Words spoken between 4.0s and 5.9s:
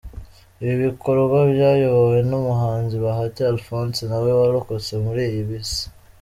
nawe warokotse muri iyo bisi.